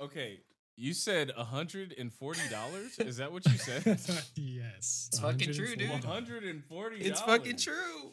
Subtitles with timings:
[0.00, 0.40] Okay,
[0.76, 2.98] you said hundred and forty dollars.
[2.98, 3.84] Is that what you said?
[4.36, 5.08] yes.
[5.12, 5.90] It's fucking true, dude.
[5.90, 6.04] $140.
[6.04, 6.96] hundred and forty.
[6.96, 8.12] It's fucking true.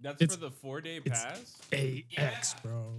[0.00, 1.56] That's It's- for the four day pass.
[1.72, 2.92] AX, bro.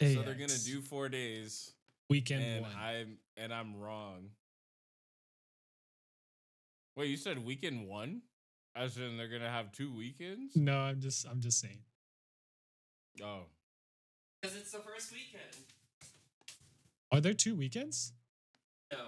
[0.00, 1.72] So they're gonna do four days,
[2.08, 2.70] weekend and one.
[2.78, 4.30] I'm and I'm wrong.
[6.96, 8.22] Wait, you said weekend one?
[8.74, 10.56] As in they're gonna have two weekends?
[10.56, 11.80] no, I'm just I'm just saying.
[13.22, 13.40] Oh,
[14.40, 15.64] Because it's the first weekend.
[17.12, 18.12] Are there two weekends?
[18.92, 18.98] No.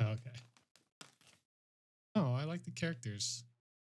[0.00, 0.30] Oh, okay.
[2.14, 3.44] Oh, I like the characters.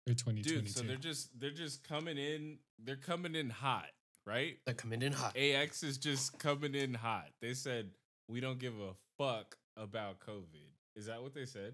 [0.06, 0.62] They're 2022.
[0.62, 0.70] dude.
[0.70, 2.58] So they're just they're just coming in.
[2.84, 3.88] They're coming in hot,
[4.26, 4.58] right?
[4.66, 5.38] They're coming in hot.
[5.38, 7.30] AX is just coming in hot.
[7.42, 7.92] They said
[8.28, 10.68] we don't give a fuck about COVID.
[10.95, 11.73] Is that what they said?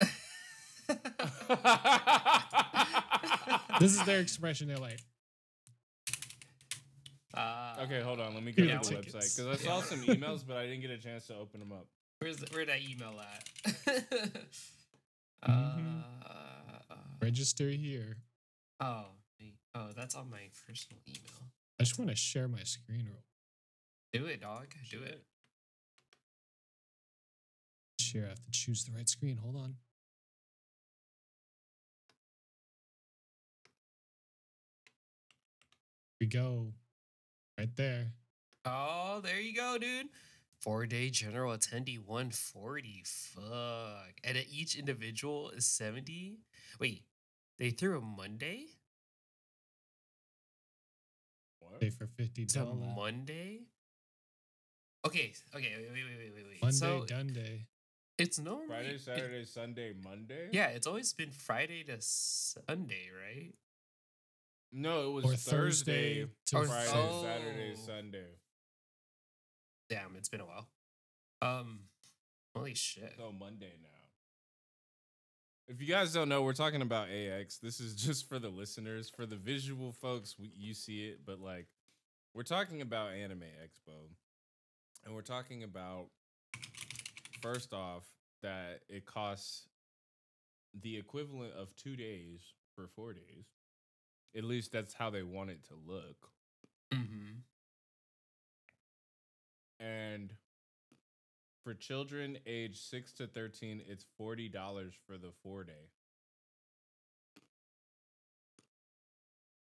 [3.80, 4.68] this is their expression.
[4.68, 5.00] They're like,
[7.82, 8.34] Okay, hold on.
[8.34, 9.14] Let me go Yeah, to the tickets.
[9.14, 11.72] website because I saw some emails, but I didn't get a chance to open them
[11.72, 11.86] up.
[12.18, 14.32] Where's the, where that email at?
[15.46, 16.02] Mhm.
[16.24, 18.16] uh, register here.
[18.80, 19.04] oh,
[19.74, 21.50] oh, that's on my personal email.
[21.78, 23.22] I just want to share my screen real.
[24.12, 24.66] Do it, dog.
[24.90, 25.22] Do it.
[28.00, 28.24] Share.
[28.24, 29.36] I have to choose the right screen.
[29.36, 29.76] Hold on.
[36.20, 36.72] we go.
[37.58, 38.12] Right there.
[38.64, 40.08] Oh, there you go, dude.
[40.60, 43.02] Four day general attendee 140.
[43.06, 44.14] Fuck.
[44.24, 46.38] And each individual is 70.
[46.80, 47.04] Wait,
[47.58, 48.66] they threw a Monday?
[51.60, 51.80] What?
[51.80, 52.64] Pay for fifty It's a.
[52.64, 53.60] Monday?
[55.06, 56.62] Okay, okay, wait, wait, wait, wait, wait.
[56.62, 57.66] Monday, so done day.
[58.18, 60.48] it's normally Friday, it- Saturday, Sunday, Monday.
[60.52, 63.52] yeah, it's always been Friday to Sunday, right?
[64.72, 67.22] No, it was Or Thursday, Thursday to to Friday, Oh.
[67.22, 68.26] Saturday, Sunday.
[69.88, 70.68] Damn, it's been a while.
[71.42, 71.80] Um,
[72.54, 73.14] holy shit.
[73.16, 73.88] So Monday now.
[75.68, 77.58] If you guys don't know, we're talking about AX.
[77.58, 80.36] This is just for the listeners, for the visual folks.
[80.38, 81.66] We, you see it, but like,
[82.34, 83.94] we're talking about Anime Expo,
[85.04, 86.06] and we're talking about
[87.40, 88.04] first off
[88.42, 89.68] that it costs
[90.82, 92.40] the equivalent of two days
[92.74, 93.46] for four days.
[94.36, 96.30] At least that's how they want it to look.
[96.92, 97.40] Mm-hmm.
[99.80, 100.32] And
[101.64, 104.52] for children age 6 to 13, it's $40
[105.06, 105.72] for the 4 day.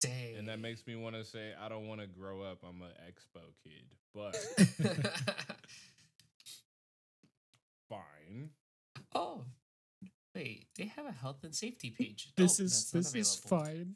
[0.01, 0.35] Dang.
[0.37, 2.59] And that makes me want to say I don't want to grow up.
[2.67, 3.85] I'm an expo kid.
[4.13, 4.35] But
[7.89, 8.49] fine.
[9.15, 9.45] oh,
[10.35, 10.67] wait.
[10.77, 12.31] They have a health and safety page.
[12.35, 13.95] This Oh, is that's not this is fine.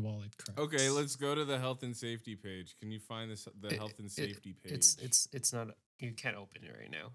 [0.00, 0.58] My wallet cracks.
[0.60, 2.76] Okay, let's go to the health and safety page.
[2.80, 4.72] Can you find this the It- health and it- safety page?
[4.72, 5.68] It's it's it's not.
[5.98, 7.10] You can't open it right now.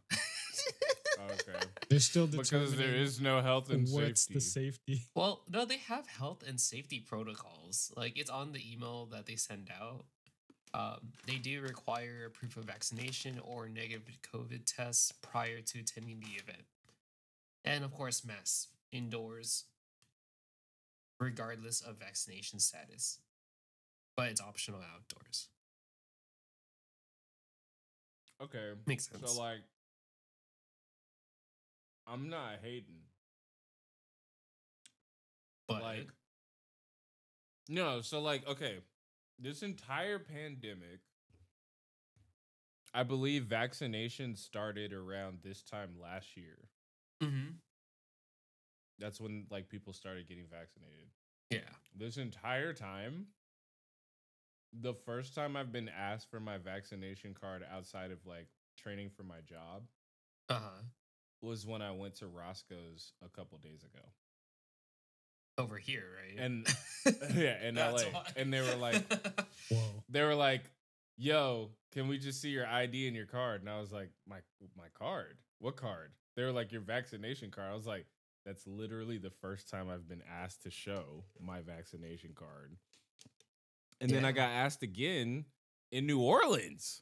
[1.20, 1.66] okay.
[1.90, 4.34] They're still Because there is no health and what's safety.
[4.34, 5.02] the safety.
[5.16, 7.92] well, no, they have health and safety protocols.
[7.96, 10.06] Like it's on the email that they send out.
[10.74, 16.42] Um, they do require proof of vaccination or negative COVID tests prior to attending the
[16.42, 16.66] event,
[17.64, 19.66] and of course, masks indoors,
[21.24, 23.20] regardless of vaccination status.
[24.16, 25.50] But it's optional outdoors.
[28.42, 28.74] okay.
[28.86, 29.32] Makes sense.
[29.34, 29.62] So like
[32.06, 33.02] I'm not hating.
[35.68, 36.10] but like
[37.70, 38.80] no so like okay
[39.40, 41.00] this entire pandemic
[42.94, 46.68] i believe vaccination started around this time last year
[47.22, 47.54] Mhm.
[49.00, 51.08] That's when like people started getting vaccinated
[51.50, 51.60] yeah,
[51.96, 53.28] this entire time
[54.82, 59.24] the first time i've been asked for my vaccination card outside of like training for
[59.24, 59.84] my job
[60.50, 60.82] uh huh.
[61.42, 64.04] was when i went to roscoe's a couple days ago
[65.60, 66.40] Over here, right?
[66.44, 66.68] and
[67.36, 68.26] yeah in la why.
[68.36, 69.04] and they were like
[69.70, 69.78] Whoa.
[70.10, 70.64] they were like,
[71.18, 74.38] "Yo, can we just see your ID and your card?" And I was like, "My
[74.76, 75.38] my card?
[75.60, 78.08] What card?" They were like, "Your vaccination card." I was like,
[78.46, 82.76] "That's literally the first time I've been asked to show my vaccination card."
[84.02, 85.46] And then I got asked again
[85.92, 87.02] in New Orleans.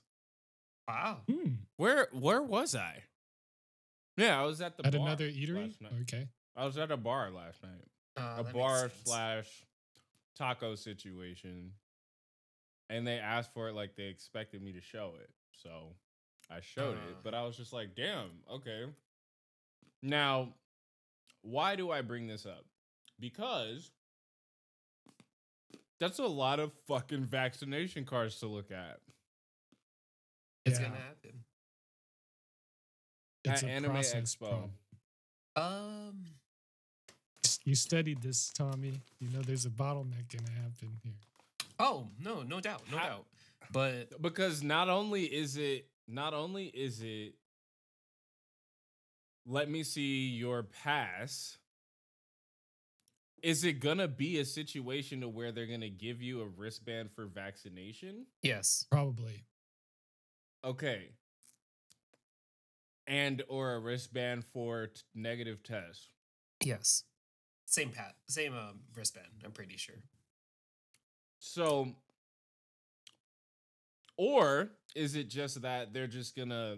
[0.87, 1.21] wow.
[1.29, 1.53] Hmm.
[1.77, 3.03] Where where was I?
[4.17, 5.67] Yeah, I was at the At bar another eatery?
[5.67, 5.93] last night.
[6.01, 6.27] Okay.
[6.55, 7.87] I was at a bar last night.
[8.17, 9.47] Uh, a bar slash
[10.37, 11.71] taco situation
[12.89, 15.93] and they asked for it like they expected me to show it so
[16.49, 17.19] i showed it Uh.
[17.23, 18.85] but i was just like damn okay
[20.01, 20.53] now
[21.41, 22.65] why do i bring this up
[23.19, 23.91] because
[25.99, 28.99] That's a lot of fucking vaccination cards to look at.
[30.65, 30.87] It's Yeah.
[30.87, 31.43] gonna happen.
[33.43, 34.39] It's at a Anime Expo.
[34.39, 34.71] problem.
[35.55, 36.25] Um,
[37.65, 38.99] You studied this, Tommy.
[39.19, 41.13] You know there's a bottleneck gonna happen here.
[41.77, 43.27] oh no, no doubt, no How- doubt.
[43.71, 47.35] But because not only is it not only is it
[49.45, 51.57] let me see your pass
[53.43, 57.25] is it gonna be a situation to where they're gonna give you a wristband for
[57.25, 59.45] vaccination yes, Probably.
[60.63, 61.09] okay
[63.07, 66.09] and or a wristband for t- negative test
[66.63, 67.03] yes,
[67.65, 69.27] same pat, same um, wristband.
[69.45, 69.95] I'm pretty sure.
[71.39, 71.95] So,
[74.17, 76.77] or is it just that they're just gonna,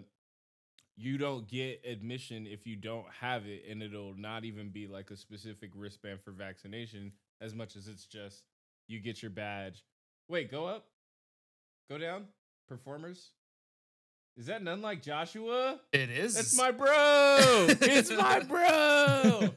[0.96, 5.10] you don't get admission if you don't have it, and it'll not even be like
[5.10, 8.44] a specific wristband for vaccination as much as it's just
[8.86, 9.82] you get your badge.
[10.28, 10.86] Wait, go up,
[11.90, 12.26] go down,
[12.68, 13.30] performers.
[14.36, 15.78] Is that none like Joshua?
[15.92, 16.36] It is.
[16.36, 17.66] It's my bro.
[17.68, 19.50] it's my bro.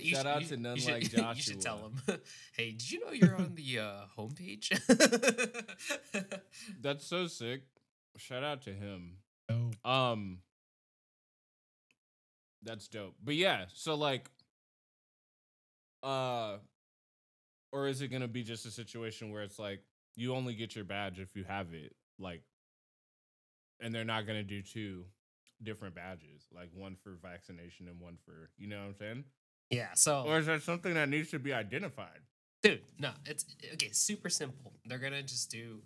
[0.14, 2.00] Shout should- out to none should- like You should tell him.
[2.56, 4.70] hey, did you know you're on the uh, homepage?
[6.80, 7.62] That's so sick.
[8.16, 9.16] Shout out to him.
[9.50, 10.38] Oh, Um
[12.62, 13.14] That's dope.
[13.22, 14.30] But yeah, so like
[16.02, 16.58] uh
[17.72, 19.80] or is it going to be just a situation where it's like
[20.16, 22.42] you only get your badge if you have it like
[23.80, 25.04] and they're not going to do two
[25.62, 29.24] different badges, like one for vaccination and one for, you know what I'm saying?
[29.70, 29.88] yeah.
[29.94, 32.20] So, Or is that something that needs to be identified?
[32.62, 33.44] dude, no, it's
[33.74, 33.90] okay.
[33.92, 34.72] Super simple.
[34.86, 35.82] They're gonna just do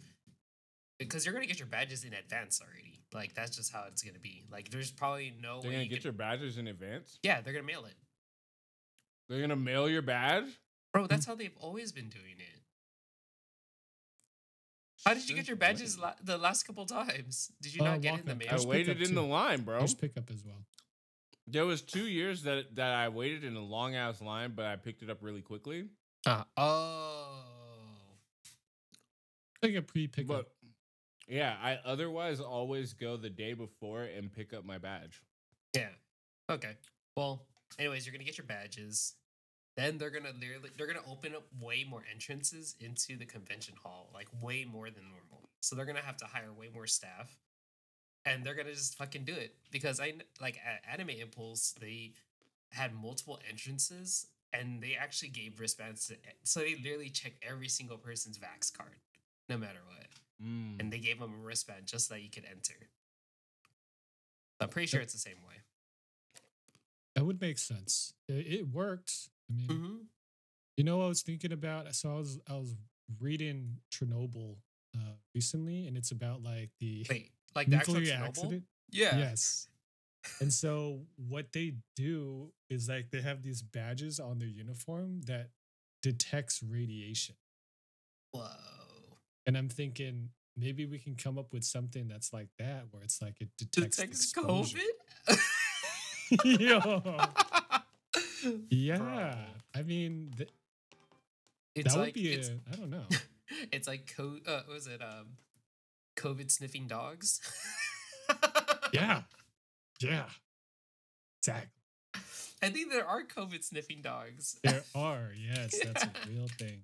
[0.99, 3.01] because you're gonna get your badges in advance already.
[3.13, 4.45] Like that's just how it's gonna be.
[4.51, 7.19] Like there's probably no They're way going you to get could- your badges in advance?
[7.23, 7.95] Yeah, they're gonna mail it,
[9.29, 10.45] They're going to mail your badge?
[10.93, 11.07] bro.
[11.07, 12.63] That's how they've always been doing it.
[15.07, 17.53] How did you get your badges la- the last couple times?
[17.63, 18.39] Did you Uh, not get it in the walk-up.
[18.39, 18.49] mail?
[18.49, 19.27] I There's waited pickup in the too.
[19.29, 19.79] line, bro.
[19.79, 20.65] there's pickup as well.
[21.47, 24.77] There was two years that that I waited in a long ass line, but I
[24.77, 25.89] picked it up really quickly.
[26.27, 27.45] Uh, oh,
[29.63, 30.29] Like a pre-pickup.
[30.29, 30.53] But
[31.29, 35.23] yeah, I otherwise always go the day before and pick up my badge.
[35.75, 35.91] yeah.
[36.51, 36.77] Okay.
[37.17, 37.47] Well,
[37.79, 39.15] anyways, you're gonna get your badges.
[39.77, 44.11] Then they're gonna literally they're gonna open up way more entrances into the convention hall,
[44.15, 45.49] like way more than normal.
[45.61, 47.37] So they're gonna have to hire way more staff,
[48.25, 52.13] and they're gonna just fucking do it because I like at Anime Impulse they
[52.71, 57.99] had multiple entrances and they actually gave wristbands to so they literally checked every single
[57.99, 58.97] person's vax card,
[59.49, 60.07] no matter what,
[60.43, 60.79] Mm.
[60.81, 62.75] and they gave them a wristband just so that you could enter.
[64.61, 65.55] I'm pretty sure it's the same way.
[67.15, 68.13] that would make sense.
[68.29, 69.13] It, it worked.
[69.51, 69.97] I mean, Mm-hmm.
[70.77, 71.93] you know what I was thinking about?
[71.95, 72.75] So I was I was
[73.21, 74.57] reading Chernobyl
[74.97, 78.29] uh, recently, and it's about like the Wait, like the actual nuclear Chernobyl?
[78.29, 78.63] accident.
[78.91, 79.17] Yeah.
[79.19, 79.69] Yes.
[80.41, 85.49] And so what they do is like they have these badges on their uniform that
[86.03, 87.37] detects radiation.
[88.33, 88.47] Whoa.
[89.49, 90.29] And I'm thinking
[90.59, 93.97] maybe we can come up with something that's like that where it's like it detects
[93.97, 94.79] Detects exposure.
[95.27, 95.39] COVID?
[96.45, 97.01] Yo.
[98.69, 98.99] Yeah.
[98.99, 99.31] Bro.
[99.75, 100.51] I mean th-
[101.75, 103.07] It's that like would be it's, a I don't know.
[103.73, 105.39] it's like co- uh, what was it um
[106.19, 107.41] COVID sniffing dogs?
[108.93, 109.23] Yeah.
[110.01, 110.27] Yeah.
[111.41, 111.71] Exactly.
[112.63, 114.59] I think there are COVID sniffing dogs.
[114.63, 115.31] There are.
[115.39, 116.83] Yes, that's a real thing.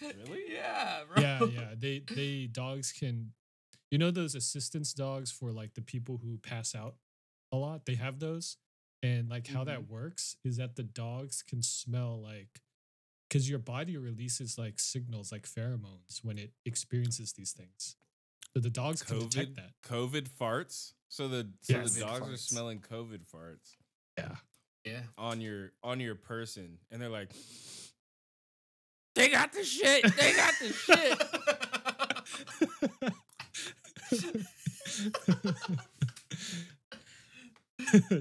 [0.00, 0.40] Really?
[0.50, 1.22] Yeah, bro.
[1.22, 1.74] yeah, yeah.
[1.78, 3.32] They they dogs can
[3.90, 6.94] you know those assistance dogs for like the people who pass out
[7.52, 7.86] a lot?
[7.86, 8.56] They have those.
[9.02, 9.92] And like how that mm-hmm.
[9.94, 12.60] works is that the dogs can smell like
[13.28, 17.96] because your body releases like signals like pheromones when it experiences these things.
[18.54, 19.70] So the dogs can detect that.
[19.88, 20.92] COVID farts.
[21.08, 21.94] So the so Yes.
[21.94, 23.76] the COVID dogs are smelling COVID farts
[24.18, 24.36] Yeah.
[24.84, 25.02] Yeah.
[25.16, 27.32] on your on your person, and they're like,
[29.30, 30.02] "They got the shit.
[30.16, 32.30] They got the shit."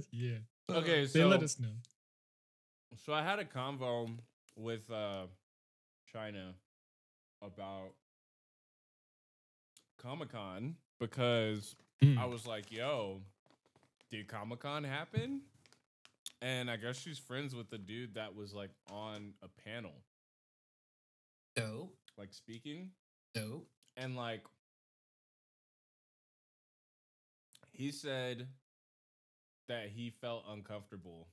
[0.11, 0.37] yeah.
[0.69, 1.67] Okay, so They so let us know.
[3.05, 4.09] so I had a convo
[4.55, 5.25] with uh
[6.11, 6.53] China
[7.41, 7.91] about
[10.01, 12.17] Comic Con because Mm.
[12.17, 13.19] I was like, yo,
[14.09, 15.41] did Comic Con happen?
[16.41, 19.91] And I guess she's friends with the dude that was like on a panel,
[21.59, 21.95] Dope.
[22.17, 22.91] like speaking.
[23.33, 23.67] Dope.
[23.97, 24.43] And like,
[27.71, 28.47] he said
[29.67, 31.27] that he felt uncomfortable.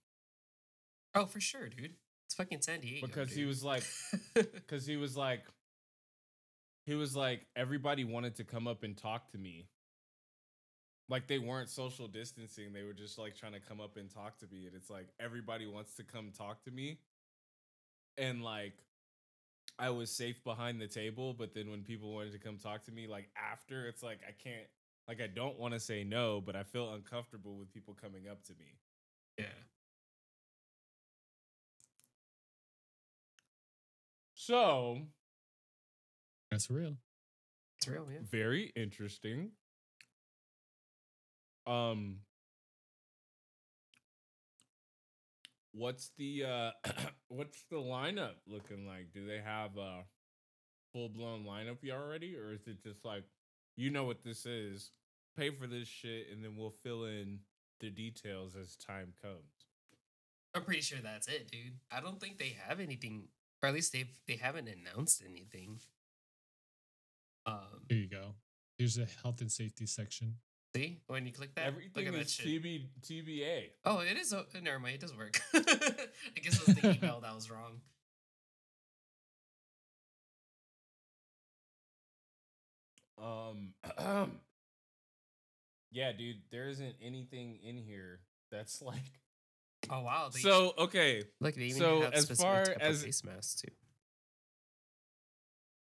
[1.15, 1.95] Oh, for sure, dude.
[2.27, 3.07] It's fucking San Diego.
[3.07, 3.85] because he was like,
[4.35, 5.45] because he was like,
[6.85, 9.69] he was like, everybody wanted to come up and talk to me.
[11.09, 14.39] Like they weren't social distancing; they were just like trying to come up and talk
[14.41, 16.99] to me, and it's like everybody wants to come talk to me,
[18.19, 18.75] and like.
[19.79, 22.93] I was safe behind the table, but then when people wanted to come talk to
[22.93, 24.67] me, like after, it's like I can't,
[25.09, 28.43] like I don't want to say no, but I feel uncomfortable with people coming up
[28.45, 28.79] to me.
[29.39, 29.47] yeah.
[34.35, 35.01] So
[36.51, 36.97] That's real.
[37.79, 38.21] It's real, yeah.
[38.23, 39.51] very interesting.
[41.67, 42.21] Um
[45.77, 46.71] What's the uh
[47.29, 49.13] what's the lineup looking like?
[49.13, 50.05] Do they have a
[50.93, 53.25] full blown lineup you already or is it just like
[53.77, 54.91] you know what this is?
[55.37, 57.41] Pay for this shit and then we'll fill in
[57.81, 59.67] the details as time comes.
[60.55, 61.75] I'm pretty sure that's it, dude.
[61.91, 63.29] I don't think they have anything,
[63.63, 65.81] or at least they've they haven't announced anything.
[67.45, 68.35] Um, Here you go.
[68.79, 70.37] Here's a health and safety section.
[70.77, 72.63] See when you click that, look Everything at that is shit.
[72.63, 73.63] TB TBA.
[73.85, 74.33] Oh, it is.
[74.33, 74.95] o- Never mind.
[74.95, 75.41] It does work.
[75.55, 75.61] I
[76.43, 77.81] guess it was the email that was wrong.
[83.23, 83.73] Um,
[85.91, 89.01] yeah, dude, there isn't anything in here that's like.
[89.91, 90.31] Oh wow.
[90.33, 93.73] They, So okay, look, they even so have as specific far as- face masks too.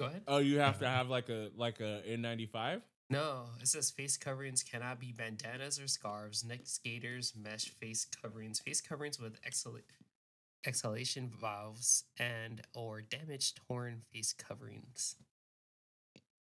[0.00, 0.22] Go ahead.
[0.26, 2.80] oh, you have to have like a like a N ninety five.
[3.11, 8.61] No, it says face coverings cannot be bandanas or scarves, neck gaiters, mesh face coverings,
[8.61, 9.82] face coverings with exhala-
[10.66, 15.16] exhalation valves, and or damaged torn face coverings.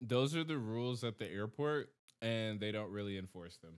[0.00, 1.90] Those are the rules at the airport,
[2.22, 3.74] and they don't really enforce them.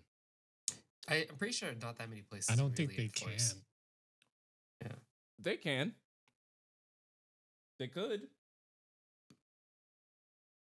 [1.09, 2.51] I, I'm pretty sure not that many places.
[2.51, 3.53] I don't think they enforce.
[3.53, 3.63] can.
[5.39, 5.93] They can.
[7.79, 8.23] They could.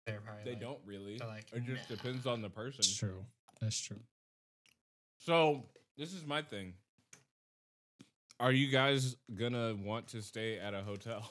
[0.05, 1.17] They're probably They like- don't really.
[1.17, 2.77] they're like, it just "Nah." depends on the person.
[2.79, 3.25] That's true.
[3.62, 4.00] That's true.
[5.17, 5.65] So
[5.98, 6.74] this is my thing.
[8.39, 11.29] Are you guys gonna want to stay at a hotel?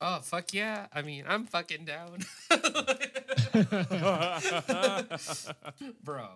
[0.00, 0.86] Oh fuck yeah!
[0.92, 2.18] I mean, I'm fucking down,
[6.02, 6.26] bro.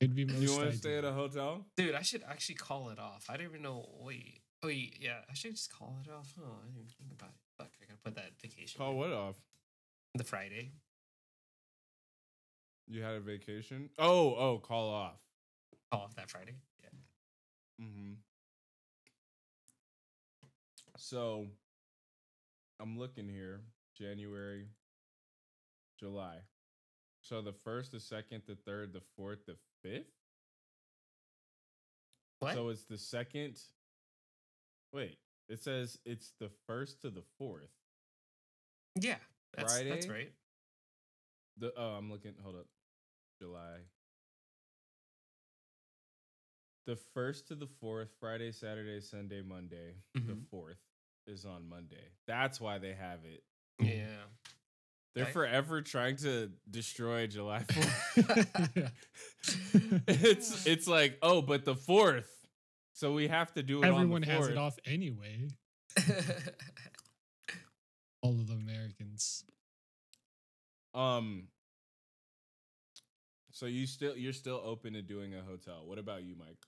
[0.00, 1.66] It'd be most you want to stay at a hotel?
[1.76, 3.26] Dude, I should actually call it off.
[3.28, 3.86] I didn't even know.
[4.00, 6.32] Wait, wait, yeah, I should just call it off.
[6.40, 7.36] Oh, I didn't even think about it.
[7.58, 8.78] Fuck, I gotta put that vacation.
[8.78, 8.96] Call in.
[8.98, 9.36] what off?
[10.18, 10.72] The Friday.
[12.88, 13.90] You had a vacation?
[13.98, 15.20] Oh, oh, call off.
[15.92, 16.54] Call off that Friday.
[16.82, 17.84] Yeah.
[17.84, 18.12] Mm-hmm.
[20.96, 21.46] So,
[22.80, 23.60] I'm looking here.
[23.96, 24.66] January,
[25.98, 26.36] July.
[27.20, 30.06] So the first, the second, the third, the fourth, the fifth.
[32.38, 32.54] What?
[32.54, 33.58] So it's the second.
[34.92, 37.70] Wait, it says it's the first to the fourth.
[39.00, 39.16] yeah,
[39.56, 40.32] that's that's right.
[41.58, 42.34] The oh, I'm looking.
[42.42, 42.66] Hold up,
[43.40, 43.78] July.
[46.86, 49.96] The first to the fourth, Friday, Saturday, Sunday, Monday.
[50.14, 50.46] The Mhm.
[50.50, 50.78] fourth
[51.26, 52.08] is on Monday.
[52.26, 53.42] That's why they have it.
[53.80, 54.24] Yeah.
[55.14, 55.32] They're Right.
[55.32, 58.92] forever trying to destroy July fourth.
[60.08, 62.30] It's it's like oh, but the fourth,
[62.92, 63.86] so we have to do it.
[63.86, 65.48] Everyone on the has it off anyway.
[68.22, 69.44] All of the Americans.
[70.94, 71.48] Um.
[73.50, 75.82] So you still you're still open to doing a hotel.
[75.84, 76.64] What about you, Mike?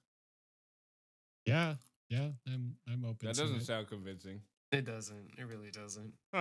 [1.46, 1.74] Yeah,
[2.08, 3.28] yeah, I'm I'm open.
[3.28, 3.64] That doesn't it.
[3.64, 4.40] sound convincing.
[4.72, 5.30] it doesn't.
[5.38, 6.12] It really doesn't.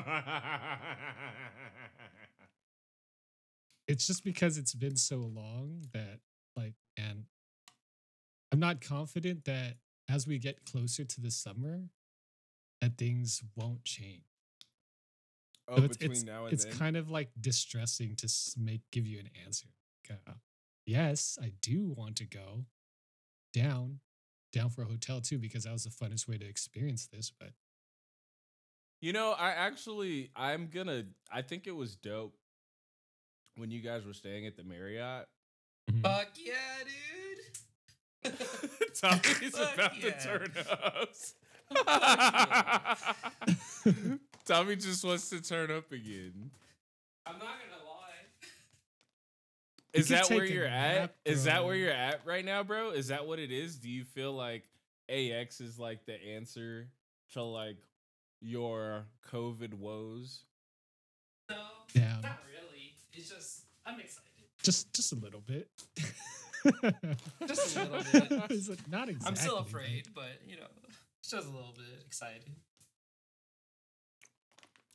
[3.90, 6.20] It's just because it's been so long that,
[6.56, 7.24] like, and
[8.52, 11.86] I'm not confident that as we get closer to the summer,
[12.82, 14.22] that things won't change.
[15.70, 16.74] Oh, So it's between it's, now and it's then.
[16.74, 19.68] kind of like distressing to make give you an answer.
[20.10, 20.34] Like, uh,
[20.86, 22.66] yes, I do want to go
[23.54, 24.00] down,
[24.54, 27.32] down for a hotel too, because that was the funnest way to experience this.
[27.38, 27.50] But
[29.02, 32.36] You know, I actually I'm gonna I think it was dope
[33.56, 35.28] when you guys were staying at the Marriott.
[35.92, 36.02] mhm.
[36.02, 36.96] Fuck yeah, dude.
[38.96, 40.12] Tommy's Fuck about yeah.
[40.12, 41.10] to turn up.
[44.50, 46.50] Fuck Tommy just wants to turn up again.
[47.26, 48.48] I'm not gonna lie.
[49.94, 51.02] Is that where you're at?
[51.02, 52.90] nap, Is that where you're at right now, bro?
[52.90, 53.78] Is that what it is?
[53.78, 54.64] Do you feel like
[55.08, 56.88] AX is like the answer
[57.34, 57.78] to like
[58.42, 60.46] your COVID woes?
[61.50, 61.58] No.
[61.94, 62.18] Yeah.
[62.24, 62.96] Not really.
[63.14, 64.26] It's just I'm excited.
[64.64, 65.70] just just a little bit.
[67.48, 68.32] Just a little bit.
[68.52, 69.28] It's like, not exactly.
[69.30, 70.68] I'm still afraid, but you know,
[71.22, 72.44] it's just a little bit excited.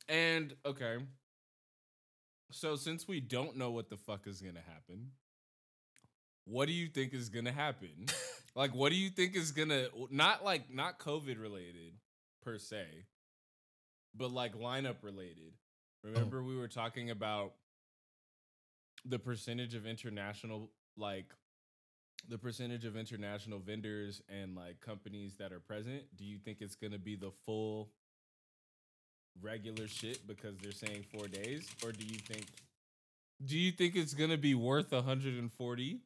[0.07, 0.97] And okay.
[2.51, 5.11] So since we don't know what the fuck is gonna happen,
[6.45, 8.05] what do you think is gonna happen?
[8.55, 11.93] like what do you think is gonna not like not COVID related
[12.43, 12.85] per se,
[14.15, 15.53] but like lineup related.
[16.05, 16.09] Oh.
[16.09, 17.53] Remember we were talking about
[19.03, 21.25] the percentage of international like
[22.27, 26.75] the percentage of international vendors and like companies that are present, do you think it's
[26.75, 27.91] going to be the full
[29.41, 32.45] regular shit because they're saying 4 days or do you think
[33.45, 35.99] do you think it's going to be worth 140?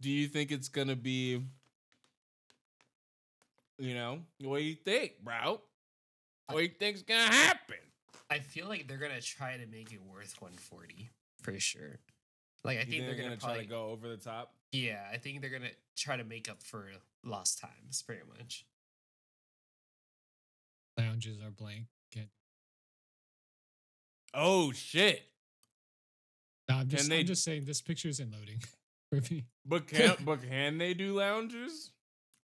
[0.00, 1.40] Do you think it's going to be
[3.78, 5.60] you know, what do you think, bro?
[6.48, 7.76] What do you think's going to happen?
[8.32, 11.10] I feel like they're gonna try to make it worth 140
[11.42, 11.98] for sure.
[12.64, 14.54] Like I You think, they're, gonna, try probably to go over the top?
[14.72, 16.88] Yeah, I think they're gonna try to make up for
[17.22, 18.64] lost times, pretty much.
[21.06, 21.86] Lounges are blank.
[22.12, 22.28] Can't-
[24.34, 25.22] Oh shit.
[26.68, 28.62] No, I'm just, they- I'm just saying this picture isn't loading
[29.10, 29.44] for me.
[29.66, 31.90] But can but can they do lounges?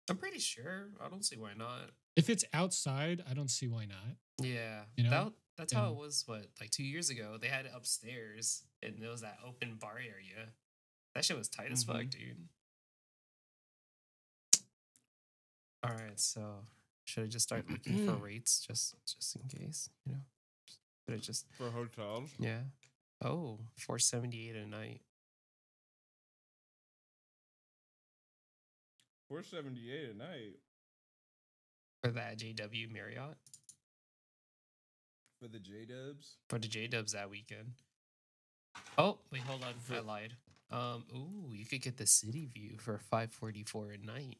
[0.09, 0.87] I'm pretty sure.
[1.03, 1.91] I don't see why not.
[2.15, 4.15] If it's outside, I don't see why not.
[4.41, 5.09] Yeah, You know?
[5.09, 6.23] that, that's how it was.
[6.25, 7.37] What like two years ago?
[7.39, 10.49] They had it upstairs, and there was that open bar area.
[11.13, 12.09] That shit was tight as fuck, Mhm.
[12.11, 12.47] dude.
[15.83, 16.41] All right, so
[17.07, 19.89] should I just start looking for rates just just in case?
[20.05, 20.19] You know,
[21.05, 22.29] should I just For hotels?
[22.37, 22.59] yeah?
[23.23, 25.01] Oh, 478 a night.
[29.29, 30.55] 478 a night
[32.03, 33.35] for that JW Marriott
[35.41, 36.37] for the J Dubs.
[36.49, 37.73] for the J Dubs that weekend.
[38.97, 40.33] Oh wait, hold on, I lied.
[40.71, 44.37] Um, ooh, you could get the city view for five forty four a night.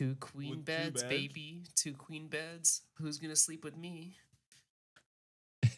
[0.00, 1.14] Two queen With two beds, beds?
[1.14, 1.62] baby.
[1.76, 2.82] Two queen beds.
[2.94, 4.16] Who's gonna sleep with me?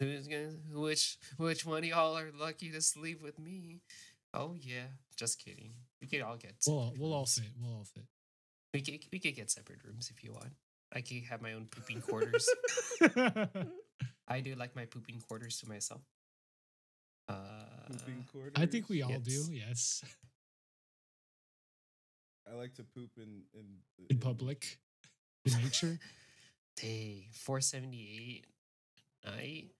[0.00, 3.80] Who's gonna which which one of y'all are lucky to sleep with me?
[4.34, 5.72] Oh yeah, just kidding.
[6.00, 7.44] We could all get we'll separate we'll all fit.
[7.60, 8.04] We'll all fit.
[8.72, 10.52] We could we could get separate rooms if you want.
[10.94, 12.48] I could have my own pooping quarters.
[14.28, 16.00] I do like my pooping quarters to myself.
[17.28, 17.34] Uh,
[17.88, 18.52] Pooping quarters.
[18.56, 19.22] I think we all Yes.
[19.22, 19.52] do.
[19.52, 20.04] Yes,
[22.52, 23.64] I like to poop in in,
[23.98, 24.78] the- in public,
[25.44, 25.98] in nature.
[26.80, 28.46] Dang, 478
[29.26, 29.70] night.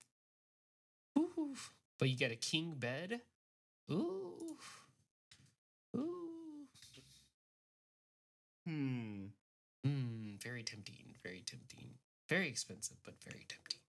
[1.19, 1.55] Ooh,
[1.99, 3.21] but you get a king bed.
[3.91, 4.57] Ooh.
[5.97, 6.67] Ooh.
[8.67, 9.25] Hmm.
[9.85, 11.95] Hmm, very tempting, very tempting.
[12.29, 13.81] Very expensive, but very tempting.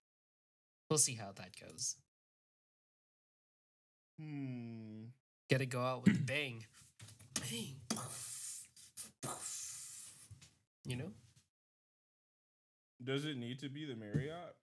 [0.90, 1.96] We'll see how that goes.
[4.20, 5.04] Hmm.
[5.50, 6.64] Gotta go out with a bang.
[7.50, 7.76] Bang.
[10.86, 11.12] You know?
[13.02, 14.54] Does it need to be the Marriott?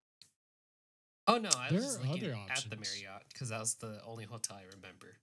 [1.27, 2.75] Oh no, I was There just are looking other at the.
[2.75, 5.17] Marriott because that was the only hotel I remember.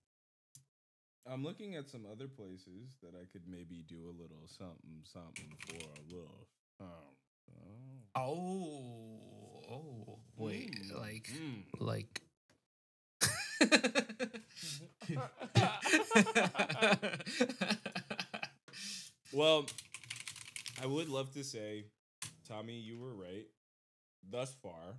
[1.29, 5.53] I'm looking at some other places that I could maybe do a little something something
[5.67, 6.47] for a little.
[6.79, 6.87] Um,
[8.15, 9.19] oh.
[9.71, 11.63] Oh, oh, wait, Mm, like, mm.
[11.79, 12.21] like.
[19.31, 19.65] Well,
[20.81, 21.85] I would love to say,
[22.47, 23.45] Tommy, you were right
[24.29, 24.95] thus far.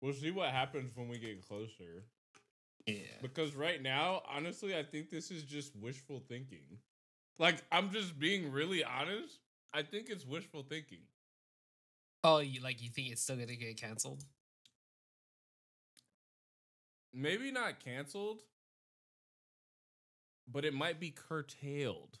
[0.00, 2.04] We'll see what happens when we get closer.
[2.86, 2.96] yeah.
[3.22, 6.78] Because right now, honestly, I think this is just wishful thinking.
[7.38, 9.38] Like, I'm just being really honest.
[9.72, 10.98] I think it's wishful thinking.
[12.24, 14.24] Oh, you like you think it's still gonna get canceled?
[17.14, 18.40] Maybe not canceled,
[20.50, 22.18] but it might be curtailed.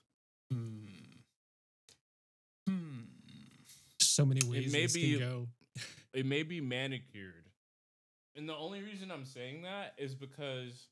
[0.50, 0.86] Hmm.
[2.66, 3.00] Hmm.
[4.12, 5.48] So many ways it may this be- can go.
[6.12, 7.48] it may be manicured.
[8.36, 10.88] And the only reason I'm saying that is because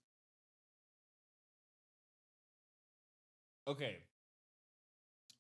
[3.69, 3.99] Okay.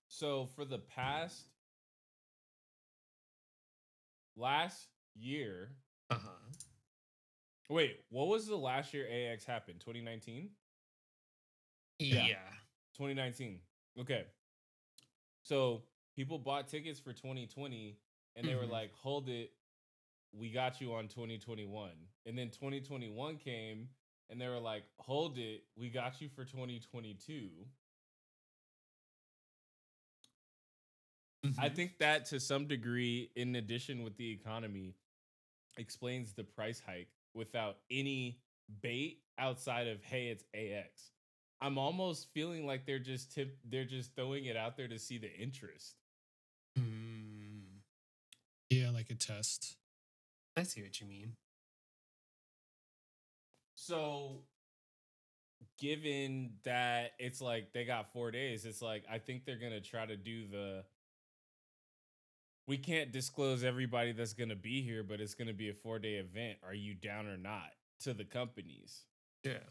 [0.09, 1.45] So for the past
[4.37, 5.71] last year,
[6.11, 6.29] Uh huh.
[7.71, 9.81] wait, what was the last year AX happened?
[9.81, 10.51] 2019?
[11.99, 12.27] Yeah.
[12.27, 12.35] Yeah.
[12.95, 13.61] 2019.
[14.01, 14.25] Okay.
[15.43, 15.83] So
[16.20, 17.96] people bought tickets for 2020
[18.37, 18.70] and they were Mhm.
[18.70, 19.54] like, hold it,
[20.33, 21.92] we got you on 2021.
[22.26, 23.88] And then 2021 came
[24.28, 27.66] and they were like, hold it, we got you for 2022.
[31.59, 31.74] I Mhm.
[31.74, 34.94] think that to some degree, in addition with the economy,
[35.78, 38.42] explains the price hike without any
[38.83, 41.12] bait outside of hey, it's AX.
[41.62, 45.16] I'm almost feeling like they're just tip they're just throwing it out there to see
[45.16, 45.96] the interest.
[46.76, 47.80] Hmm.
[48.70, 49.76] Yeah, like a test.
[50.56, 51.32] I see what you mean.
[53.76, 54.42] So,
[55.78, 60.04] given that it's like they got four days, it's like I think they're gonna try
[60.04, 60.84] to do the.
[62.66, 66.16] We can't disclose everybody that's gonna be here, but it's gonna be a four day
[66.16, 66.58] event.
[66.62, 69.04] Are you down or not to the companies?
[69.42, 69.64] Yeah.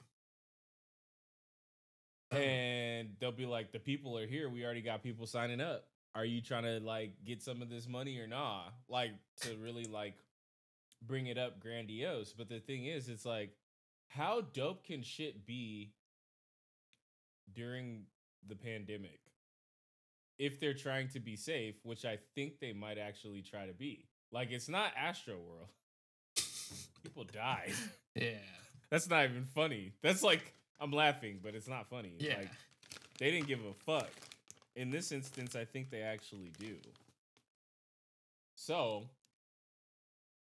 [2.32, 4.50] And they'll be like, the people are here.
[4.50, 5.86] We already got people signing up.
[6.16, 8.64] Are you trying to like get some of this money or nah?
[8.88, 10.16] Like to really like
[11.06, 12.34] bring it up grandiose.
[12.34, 13.52] But the thing is, it's like,
[14.08, 15.94] how dope can shit be
[17.54, 18.04] during
[18.48, 19.20] the pandemic?
[20.38, 24.06] If they're trying to be safe, which I think they might actually try to be.
[24.32, 25.70] Like it's not Astroworld.
[27.04, 27.74] People died.
[28.16, 28.32] Yeah.
[28.90, 29.94] That's not even funny.
[30.02, 32.16] That's like I'm laughing, but it's not funny.
[32.18, 32.38] Yeah.
[32.38, 32.50] Like
[33.18, 34.10] they didn't give a fuck.
[34.76, 36.76] In this instance, I think they actually do.
[38.56, 39.10] So,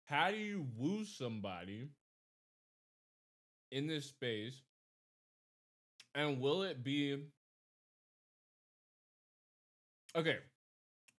[0.07, 1.89] how do you woo somebody
[3.73, 4.61] in this space?
[6.15, 7.19] And will it be
[10.17, 10.39] Okay.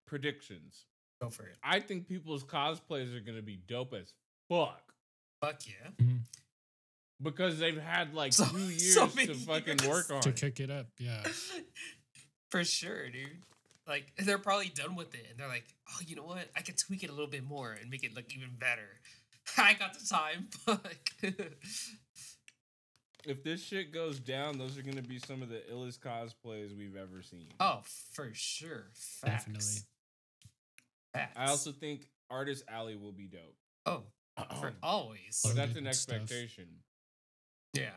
[0.08, 0.86] Predictions.
[1.22, 1.56] Go for it.
[1.64, 4.14] I think people's cosplays are going to be dope as
[4.50, 4.82] fuck
[5.42, 5.90] Fuck yeah.
[6.02, 6.18] Mm-hmm.
[7.22, 9.88] because they've had like So- two years so to fucking years.
[9.88, 10.36] work on To it.
[10.36, 11.24] kick it up, yeah.
[12.50, 13.44] For sure, dude.
[13.88, 16.50] Like they're probably done with it, and they're like, "Oh, you know what?
[16.56, 19.00] I could tweak it a little bit more and make it look even better."
[19.58, 20.48] I got the time.
[20.66, 21.04] Fuck.
[23.26, 26.96] If this shit goes down, those are gonna be some of the illest cosplays we've
[26.96, 27.48] ever seen.
[27.60, 27.82] oh,
[28.14, 28.88] for sure.
[28.94, 29.46] Facts.
[29.46, 29.82] Definitely.
[31.14, 31.34] Facts.
[31.38, 33.56] I also think Artist Alley will be dope.
[33.86, 34.04] oh,
[34.60, 35.20] for always.
[35.32, 36.16] So that's an and stuff.
[36.16, 36.68] expectation.
[37.74, 37.90] Yeah.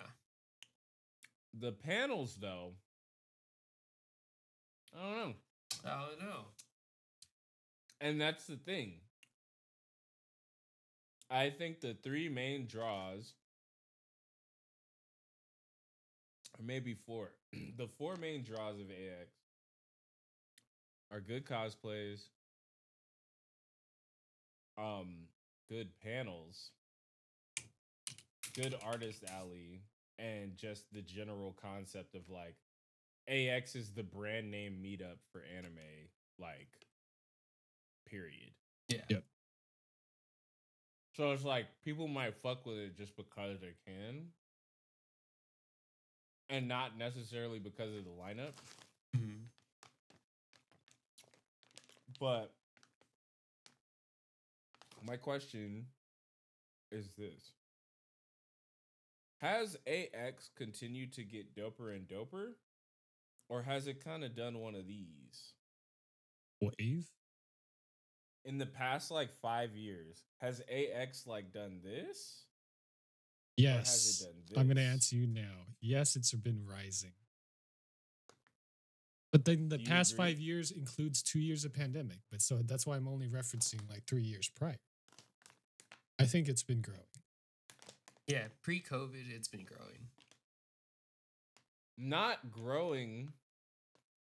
[1.58, 2.74] The panels, though,
[4.94, 5.34] I don't know.
[5.84, 6.44] I don't know.
[8.00, 8.94] And that's the thing.
[11.30, 13.34] I think the three main draws,
[16.58, 17.30] or maybe four,
[17.76, 19.30] the four main draws of AX
[21.12, 22.22] are good cosplays,
[24.76, 25.26] um,
[25.68, 26.70] good panels,
[28.54, 29.82] good artist alley,
[30.18, 32.56] and just the general concept of like
[33.30, 35.78] AX is the brand name meetup for anime,
[36.38, 36.68] like
[38.06, 38.50] period.
[38.88, 39.02] Yeah.
[39.08, 39.24] Yep.
[41.16, 44.26] So it's like people might fuck with it just because they can.
[46.48, 48.54] And not necessarily because of the lineup.
[49.16, 49.44] Mhm.
[52.18, 52.52] But
[55.06, 55.86] my question
[56.90, 57.52] is this
[59.38, 62.54] Has AX continued to get doper and doper?
[63.50, 65.52] Or has it kind of done one of these?
[66.62, 67.10] Wave?
[68.44, 72.44] In the past like five years, has AX like done this?
[73.58, 74.20] Or has Yes.
[74.20, 74.56] it done this?
[74.58, 75.66] I'm going to answer you now.
[75.80, 77.12] Yes, it's been rising.
[79.32, 80.24] But then the past agree?
[80.26, 82.20] five years includes two years of pandemic.
[82.30, 84.78] But so that's why I'm only referencing like three years prior.
[86.20, 87.00] I think it's been growing.
[88.28, 88.46] Yeah.
[88.62, 90.08] Pre-COVID, it's been growing.
[91.98, 93.32] Not growing.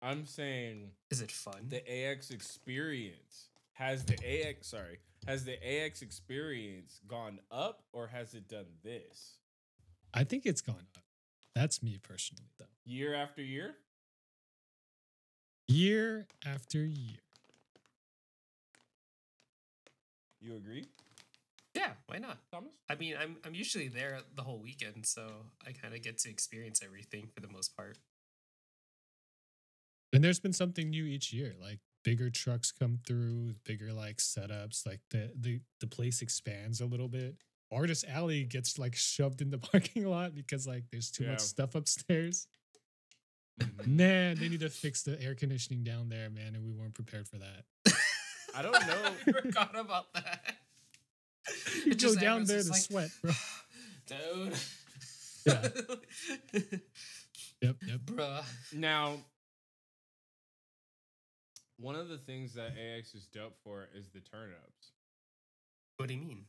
[0.02, 1.68] I'm saying Is it fun?
[1.70, 8.34] the AX experience has the AX sorry has the AX experience gone up or has
[8.34, 9.40] it done this
[10.14, 11.04] I think it's gone up.
[11.54, 12.66] That's me personally, though.
[12.86, 13.76] year after year?
[15.68, 17.18] Year after year.
[20.40, 20.86] You agree,
[21.74, 21.92] yeah.
[22.08, 22.38] Why not?
[22.52, 22.72] Thomas?
[22.90, 25.28] I mean, I'm I'm usually there the whole weekend, so
[25.66, 27.98] I kind of get to experience everything for the most part.
[30.14, 34.86] And there's been something new each year, like bigger trucks come through, bigger like setups,
[34.86, 37.36] like the the the place expands a little bit.
[37.72, 41.32] Artist Alley gets like shoved in the parking lot because like there's too Yeah.
[41.32, 42.48] much stuff upstairs.
[43.60, 43.88] Mhm.
[43.88, 47.28] Man, they need to fix the air conditioning down there, man, and we weren't prepared
[47.28, 47.66] for that.
[48.56, 49.12] I don't know.
[49.28, 50.56] I forgot about that.
[51.86, 53.32] You It go just- down there to just sweat, bro.
[54.08, 54.54] Dude.
[55.46, 55.68] Yeah.
[57.62, 58.00] Yep, yep.
[58.06, 58.44] Bruh.
[58.74, 59.18] Now,
[61.78, 64.92] one of the things that AX is dope for is the turn ups,
[65.98, 66.46] What do you mean?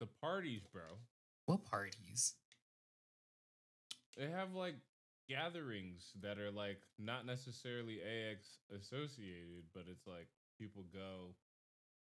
[0.00, 0.82] the parties, bro.
[1.46, 2.34] What parties?
[4.16, 4.74] They have like
[5.28, 11.34] gatherings that are like not necessarily AX associated, but it's like people go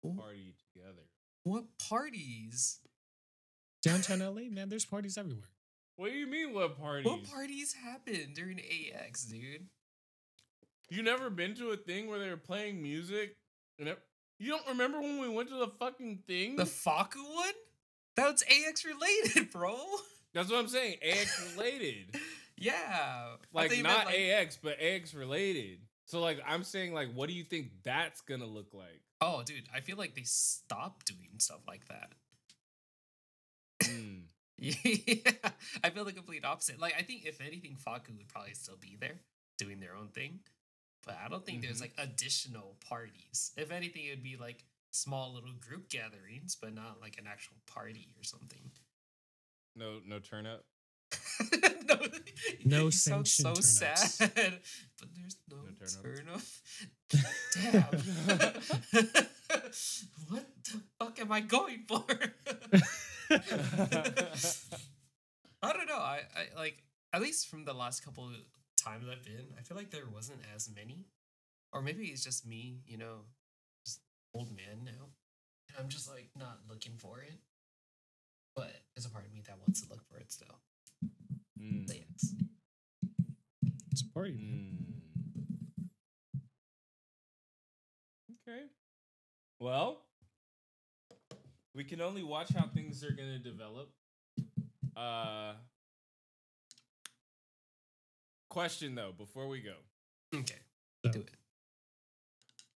[0.03, 1.03] Wh- party together.
[1.43, 2.79] What parties?
[3.83, 5.49] Downtown LA, man, there's parties everywhere.
[5.95, 6.53] What do you mean?
[6.53, 7.05] What parties?
[7.05, 9.67] What parties happen during AX, dude?
[10.91, 13.37] You never been to a thing where they were playing music
[13.79, 13.99] and it,
[14.39, 16.57] You don't remember when we went to the fucking thing?
[16.57, 17.53] The Fakku one?
[18.17, 19.77] That's AX related, bro.
[20.33, 20.97] That's what I'm saying.
[21.01, 22.15] AX related.
[22.57, 23.37] Yeah.
[23.53, 25.79] Like not meant, like- AX, but AX related.
[26.05, 29.01] So like I'm saying like what do you think that's gonna look like?
[29.19, 32.11] Oh, dude, I feel like they stopped doing stuff like that.
[33.83, 34.17] Hmm.
[34.63, 34.73] Yeah,
[35.83, 36.79] I feel the complete opposite.
[36.79, 39.15] Like, I think if anything, Fakku would probably still be there
[39.57, 40.41] doing their own thing,
[41.05, 41.81] but I don't think there's Mhm.
[41.81, 43.51] like additional parties.
[43.57, 47.57] If anything, it would be like small little group gatherings, but not like an actual
[47.65, 48.71] party or something.
[49.75, 50.65] No no turn up.
[51.85, 51.99] no,
[52.65, 53.67] No you sound so turnouts.
[53.67, 54.29] sad,
[54.99, 55.95] but there's no, No turn-ups.
[56.03, 56.41] turn up.
[57.53, 57.83] Damn.
[60.29, 62.05] what the fuck am I going for?
[65.63, 65.97] I don't know.
[65.97, 66.83] I, I like
[67.13, 68.35] at least from the last couple of
[68.83, 71.05] times I've been, I feel like there wasn't as many.
[71.73, 73.19] Or maybe it's just me, you know,
[73.85, 74.01] just
[74.33, 75.07] old man now.
[75.69, 77.39] And I'm just like not looking for it.
[78.55, 80.59] But there's a part of me that wants to look for it still.
[81.59, 82.33] Mm, But yes.
[83.91, 84.31] It's a party.
[84.33, 84.65] man.
[85.47, 85.87] mm.
[88.47, 88.63] Okay.
[89.59, 90.01] Well,
[91.75, 93.89] we can only watch how things are gonna develop.
[94.95, 95.53] Uh
[98.51, 99.75] question though, before we go.
[100.35, 100.55] Okay.
[101.05, 101.29] So, Do it.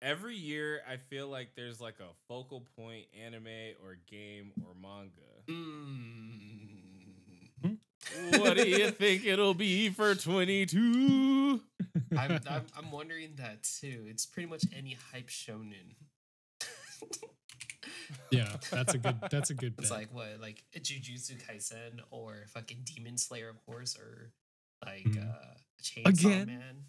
[0.01, 3.47] Every year I feel like there's like a focal point anime
[3.83, 5.11] or game or manga.
[5.49, 5.77] Mm.
[8.39, 11.61] what do you think it'll be for 22?
[12.17, 14.05] I'm, I'm I'm wondering that too.
[14.07, 15.95] It's pretty much any hype shonen.
[18.31, 19.15] Yeah, that's a good.
[19.31, 19.99] That's a good It's bet.
[19.99, 24.31] like what, like Jujutsu Kaisen or fucking Demon Slayer, of course, or
[24.85, 25.29] like Mm.
[25.29, 26.47] uh Chainsaw Again?
[26.47, 26.85] Man.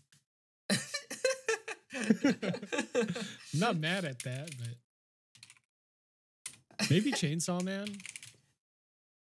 [1.94, 4.76] I'm not mad at that, but
[6.90, 7.86] maybe Chainsaw Man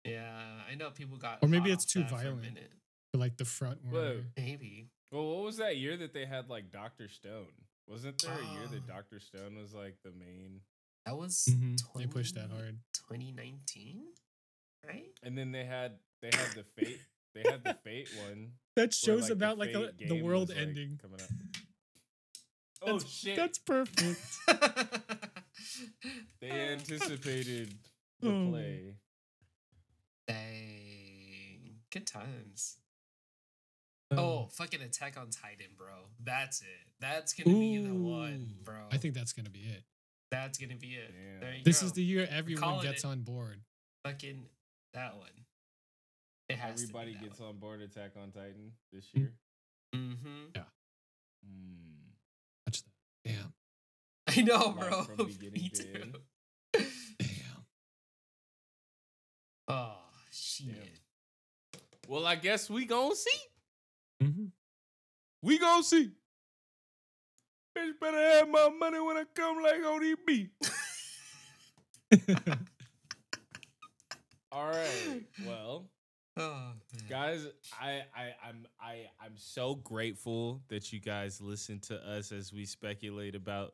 [0.05, 1.39] Yeah, I know people got.
[1.43, 2.59] Or maybe it's too that for violent.
[3.13, 4.21] for like the front Whoa.
[4.37, 4.89] Maybe.
[5.13, 7.47] Well, what was that year that they had like Doctor Stone?
[7.89, 8.93] Wasn't there a year that Oh.
[8.93, 10.61] Doctor Stone was like the main?
[11.05, 12.79] That was Mhm, They pushed that hard.
[13.09, 14.03] 2019,
[14.87, 15.07] right?
[15.23, 17.01] And then they had they had the Fate
[17.43, 18.53] they had the Fate one.
[18.77, 20.99] That where, shows like, the about like a, the world was, like, ending.
[21.01, 21.29] coming up.
[22.83, 23.37] Oh That's- shit!
[23.37, 24.21] That's perfect.
[26.41, 27.75] they anticipated
[28.21, 28.51] the Oh.
[28.51, 28.95] play.
[30.29, 31.77] Dang.
[31.91, 32.77] Good times.
[34.11, 35.87] Um, Oh, fucking Attack on Titan, bro.
[36.23, 36.67] That's it.
[37.01, 38.75] That's gonna be the one, bro.
[38.93, 39.83] I think that's gonna be it.
[40.31, 41.13] that's gonna be it.
[41.13, 41.41] Damn.
[41.41, 41.87] There you This go.
[41.87, 43.07] is the year everyone gets it.
[43.09, 43.61] on board.
[44.05, 44.45] fucking
[44.95, 45.31] that one.
[46.49, 49.33] It has Everybody to be gets on board Attack on Titan this year.
[49.95, 50.61] Mm-hmm.
[51.45, 52.11] Hmm.
[52.67, 52.91] Watch that.
[53.25, 53.53] Damn.
[54.29, 55.03] I know, Right bro.
[55.05, 56.01] from beginning Me to too.
[56.03, 56.17] end.
[56.75, 56.87] Damn.
[59.69, 59.97] Oh
[60.31, 61.01] shit.
[62.07, 63.31] Well, I guess we gonna see.
[64.23, 64.51] Mhm.
[65.43, 66.13] We gonna see.
[67.77, 70.51] Bitch better have my money when I come like ODB.
[74.53, 75.23] All right.
[75.45, 75.87] Well,
[76.37, 76.73] Oh
[77.09, 77.47] guys,
[77.81, 82.67] I I I'm I I'm so grateful that you guys listen to us as we
[82.67, 83.73] speculate about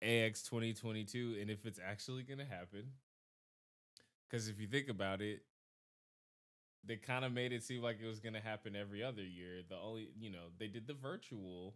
[0.00, 2.92] AX 2022 and if it's actually going to happen.
[4.30, 5.42] Cuz if you think about it,
[6.84, 9.62] they kind of made it seem like it was going to happen every other year.
[9.68, 11.74] The only, you know, they did the virtual,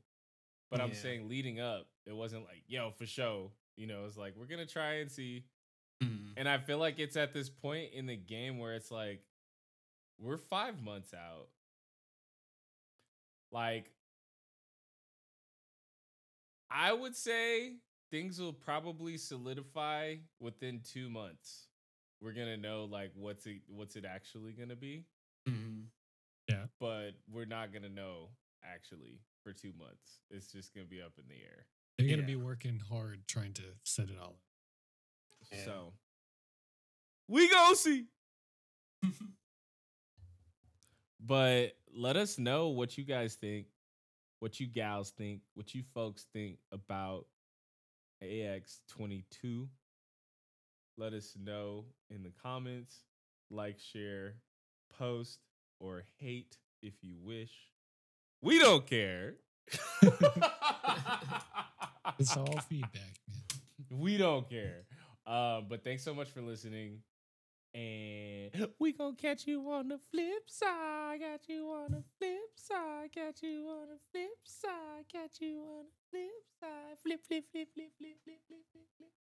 [0.70, 3.52] but I'm saying leading up, it wasn't like, yo, for show.
[3.76, 5.44] You know, it's like we're going to try and see
[6.00, 6.34] Mm.
[6.36, 9.24] and I feel like it's at this point in the game where it's like,
[10.18, 11.48] we're five months out.
[13.50, 13.90] Like,
[16.70, 17.76] I would say
[18.10, 21.66] things will probably solidify within two months.
[22.20, 25.04] We're gonna know like what's it what's it actually gonna be,
[25.46, 25.88] Mhm.
[26.78, 28.30] but we're not gonna know
[28.62, 30.20] actually for two months.
[30.30, 31.66] It's just gonna be up in the air.
[31.96, 32.26] They're gonna Yeah.
[32.26, 35.48] be working hard trying to set it all up.
[35.52, 35.64] Yeah.
[35.64, 35.94] So
[37.28, 38.08] we go see.
[41.20, 43.66] But let us know what you guys think,
[44.40, 47.26] what you gals think, what you folks think about
[48.22, 49.68] AX22.
[50.96, 53.02] Let us know in the comments.
[53.50, 54.34] Like, share,
[54.98, 55.38] post,
[55.80, 57.52] or hate if you wish.
[58.42, 59.34] We don't care.
[62.18, 62.94] It's all feedback,
[63.28, 64.00] man.
[64.00, 64.84] we don't care.
[65.26, 66.98] Uh, but thanks so much for listening.
[67.78, 71.20] And we gonna catch you on the flip side.
[71.20, 73.10] Got you on the flip side.
[73.14, 75.04] Got you on the flip side.
[75.12, 76.98] Got you on the flip side.
[77.02, 79.17] Flip, flip, flip, flip, flip, flip, flip, flip, flip.